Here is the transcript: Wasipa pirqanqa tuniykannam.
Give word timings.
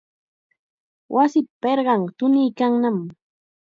Wasipa 1.15 1.51
pirqanqa 1.61 2.11
tuniykannam. 2.17 2.97